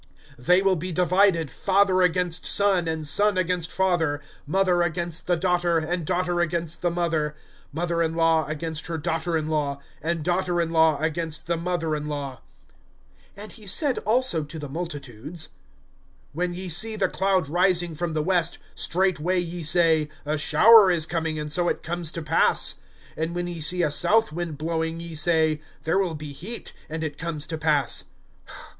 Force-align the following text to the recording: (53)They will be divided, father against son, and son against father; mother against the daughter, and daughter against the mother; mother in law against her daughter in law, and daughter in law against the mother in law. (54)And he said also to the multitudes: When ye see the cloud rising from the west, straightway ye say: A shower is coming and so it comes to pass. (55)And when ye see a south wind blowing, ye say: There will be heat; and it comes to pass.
(53)They 0.39 0.63
will 0.63 0.75
be 0.75 0.91
divided, 0.91 1.51
father 1.51 2.01
against 2.01 2.43
son, 2.43 2.87
and 2.87 3.05
son 3.05 3.37
against 3.37 3.71
father; 3.71 4.19
mother 4.47 4.81
against 4.81 5.27
the 5.27 5.37
daughter, 5.37 5.77
and 5.77 6.07
daughter 6.07 6.39
against 6.39 6.81
the 6.81 6.89
mother; 6.89 7.35
mother 7.71 8.01
in 8.01 8.15
law 8.15 8.43
against 8.47 8.87
her 8.87 8.97
daughter 8.97 9.37
in 9.37 9.47
law, 9.47 9.79
and 10.01 10.23
daughter 10.23 10.59
in 10.59 10.71
law 10.71 10.97
against 10.99 11.45
the 11.45 11.55
mother 11.55 11.95
in 11.95 12.07
law. 12.07 12.41
(54)And 13.37 13.51
he 13.51 13.67
said 13.67 13.99
also 13.99 14.43
to 14.43 14.57
the 14.57 14.67
multitudes: 14.67 15.49
When 16.33 16.51
ye 16.51 16.67
see 16.67 16.95
the 16.95 17.07
cloud 17.07 17.47
rising 17.47 17.93
from 17.93 18.13
the 18.15 18.23
west, 18.23 18.57
straightway 18.73 19.39
ye 19.39 19.61
say: 19.61 20.09
A 20.25 20.35
shower 20.39 20.89
is 20.89 21.05
coming 21.05 21.37
and 21.37 21.51
so 21.51 21.67
it 21.69 21.83
comes 21.83 22.11
to 22.13 22.23
pass. 22.23 22.77
(55)And 23.15 23.33
when 23.33 23.45
ye 23.45 23.61
see 23.61 23.83
a 23.83 23.91
south 23.91 24.31
wind 24.31 24.57
blowing, 24.57 24.99
ye 24.99 25.13
say: 25.13 25.61
There 25.83 25.99
will 25.99 26.15
be 26.15 26.31
heat; 26.33 26.73
and 26.89 27.03
it 27.03 27.19
comes 27.19 27.45
to 27.45 27.57
pass. 27.59 28.05